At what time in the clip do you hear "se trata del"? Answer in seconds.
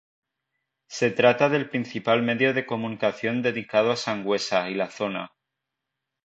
0.87-1.69